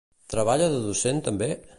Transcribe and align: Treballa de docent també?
Treballa 0.33 0.69
de 0.75 0.79
docent 0.87 1.21
també? 1.29 1.51